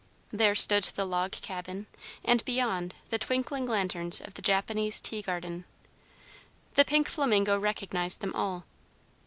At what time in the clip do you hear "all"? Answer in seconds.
8.33-8.65